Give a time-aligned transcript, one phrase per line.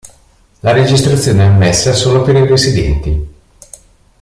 [0.61, 3.27] La registrazione è ammessa solo per i residenti.